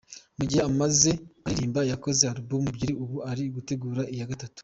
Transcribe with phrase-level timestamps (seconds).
[0.37, 1.11] Mu gihe amaze
[1.47, 4.59] aririmba, yakoze album ebyiri, ubu ari gutegura iya gatatu.